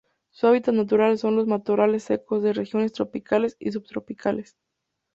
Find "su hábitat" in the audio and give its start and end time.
0.31-0.73